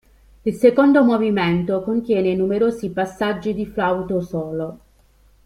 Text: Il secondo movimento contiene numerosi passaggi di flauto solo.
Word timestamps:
Il 0.45 0.55
secondo 0.55 1.03
movimento 1.03 1.83
contiene 1.83 2.33
numerosi 2.35 2.89
passaggi 2.89 3.53
di 3.53 3.67
flauto 3.67 4.19
solo. 4.19 4.79